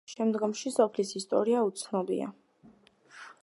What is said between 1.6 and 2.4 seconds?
უცნობია.